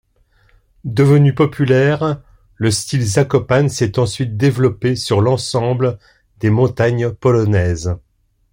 [0.83, 2.23] Devenu populaire,
[2.55, 5.99] le style Zakopane s'est ensuite développé sur l'ensemble
[6.39, 7.95] des montagnes polonaises.